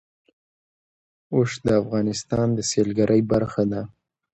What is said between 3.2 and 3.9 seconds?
برخه ده.